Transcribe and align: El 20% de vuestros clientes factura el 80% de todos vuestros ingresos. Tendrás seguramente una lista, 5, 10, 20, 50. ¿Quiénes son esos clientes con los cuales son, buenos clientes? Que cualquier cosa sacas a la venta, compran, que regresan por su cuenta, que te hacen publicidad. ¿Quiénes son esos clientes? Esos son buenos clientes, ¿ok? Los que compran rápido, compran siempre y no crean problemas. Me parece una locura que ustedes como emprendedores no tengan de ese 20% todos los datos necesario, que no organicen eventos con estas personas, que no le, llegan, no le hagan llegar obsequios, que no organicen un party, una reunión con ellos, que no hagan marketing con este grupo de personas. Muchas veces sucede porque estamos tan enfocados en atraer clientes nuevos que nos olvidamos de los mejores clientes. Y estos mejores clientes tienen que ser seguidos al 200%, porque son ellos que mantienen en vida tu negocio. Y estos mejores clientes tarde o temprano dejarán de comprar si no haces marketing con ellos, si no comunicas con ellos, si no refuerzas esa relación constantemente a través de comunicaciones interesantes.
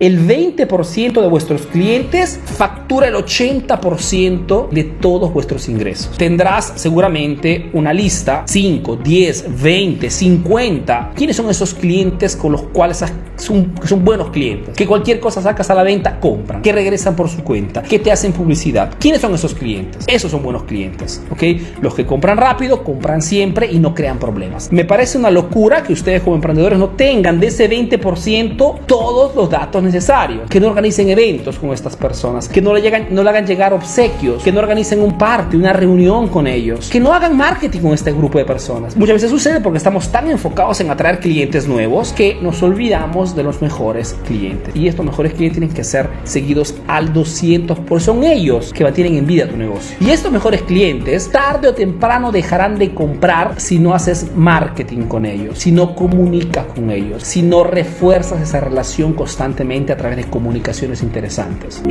El 0.00 0.26
20% 0.26 1.20
de 1.20 1.28
vuestros 1.28 1.66
clientes 1.66 2.40
factura 2.42 3.08
el 3.08 3.14
80% 3.16 4.70
de 4.70 4.84
todos 4.84 5.30
vuestros 5.30 5.68
ingresos. 5.68 6.16
Tendrás 6.16 6.72
seguramente 6.76 7.68
una 7.74 7.92
lista, 7.92 8.44
5, 8.46 8.96
10, 8.96 9.62
20, 9.62 10.08
50. 10.08 11.12
¿Quiénes 11.14 11.36
son 11.36 11.50
esos 11.50 11.74
clientes 11.74 12.34
con 12.34 12.52
los 12.52 12.62
cuales 12.62 13.04
son, 13.36 13.74
buenos 14.02 14.30
clientes? 14.30 14.74
Que 14.74 14.86
cualquier 14.86 15.20
cosa 15.20 15.42
sacas 15.42 15.68
a 15.68 15.74
la 15.74 15.82
venta, 15.82 16.18
compran, 16.18 16.62
que 16.62 16.72
regresan 16.72 17.14
por 17.14 17.28
su 17.28 17.44
cuenta, 17.44 17.82
que 17.82 17.98
te 17.98 18.10
hacen 18.10 18.32
publicidad. 18.32 18.94
¿Quiénes 18.98 19.20
son 19.20 19.34
esos 19.34 19.52
clientes? 19.52 20.06
Esos 20.06 20.30
son 20.30 20.42
buenos 20.42 20.62
clientes, 20.62 21.22
¿ok? 21.30 21.42
Los 21.82 21.92
que 21.92 22.06
compran 22.06 22.38
rápido, 22.38 22.84
compran 22.84 23.20
siempre 23.20 23.70
y 23.70 23.78
no 23.78 23.94
crean 23.94 24.18
problemas. 24.18 24.72
Me 24.72 24.86
parece 24.86 25.18
una 25.18 25.30
locura 25.30 25.82
que 25.82 25.92
ustedes 25.92 26.22
como 26.22 26.36
emprendedores 26.36 26.78
no 26.78 26.88
tengan 26.88 27.38
de 27.38 27.48
ese 27.48 27.68
20% 27.68 28.86
todos 28.86 29.36
los 29.36 29.50
datos 29.50 29.89
necesario, 29.92 30.42
que 30.48 30.60
no 30.60 30.68
organicen 30.68 31.08
eventos 31.08 31.58
con 31.58 31.70
estas 31.70 31.96
personas, 31.96 32.48
que 32.48 32.62
no 32.62 32.74
le, 32.74 32.80
llegan, 32.80 33.08
no 33.10 33.22
le 33.22 33.30
hagan 33.30 33.46
llegar 33.46 33.72
obsequios, 33.72 34.42
que 34.42 34.52
no 34.52 34.60
organicen 34.60 35.00
un 35.02 35.18
party, 35.18 35.56
una 35.56 35.72
reunión 35.72 36.28
con 36.28 36.46
ellos, 36.46 36.88
que 36.90 37.00
no 37.00 37.12
hagan 37.12 37.36
marketing 37.36 37.80
con 37.80 37.92
este 37.92 38.12
grupo 38.12 38.38
de 38.38 38.44
personas. 38.44 38.96
Muchas 38.96 39.14
veces 39.14 39.30
sucede 39.30 39.60
porque 39.60 39.78
estamos 39.78 40.10
tan 40.10 40.30
enfocados 40.30 40.80
en 40.80 40.90
atraer 40.90 41.20
clientes 41.20 41.66
nuevos 41.66 42.12
que 42.12 42.38
nos 42.40 42.62
olvidamos 42.62 43.34
de 43.34 43.42
los 43.42 43.60
mejores 43.62 44.16
clientes. 44.26 44.74
Y 44.74 44.88
estos 44.88 45.04
mejores 45.04 45.34
clientes 45.34 45.58
tienen 45.58 45.74
que 45.74 45.84
ser 45.84 46.08
seguidos 46.24 46.74
al 46.86 47.12
200%, 47.12 47.84
porque 47.86 48.04
son 48.04 48.24
ellos 48.24 48.72
que 48.72 48.84
mantienen 48.84 49.16
en 49.16 49.26
vida 49.26 49.48
tu 49.48 49.56
negocio. 49.56 49.96
Y 50.00 50.10
estos 50.10 50.30
mejores 50.30 50.62
clientes 50.62 51.30
tarde 51.30 51.68
o 51.68 51.74
temprano 51.74 52.32
dejarán 52.32 52.78
de 52.78 52.94
comprar 52.94 53.60
si 53.60 53.78
no 53.78 53.94
haces 53.94 54.34
marketing 54.34 55.02
con 55.02 55.24
ellos, 55.24 55.58
si 55.58 55.72
no 55.72 55.94
comunicas 55.94 56.66
con 56.66 56.90
ellos, 56.90 57.22
si 57.22 57.42
no 57.42 57.64
refuerzas 57.64 58.40
esa 58.40 58.60
relación 58.60 59.14
constantemente 59.14 59.79
a 59.88 59.96
través 59.96 60.16
de 60.18 60.24
comunicaciones 60.24 61.02
interesantes. 61.02 61.82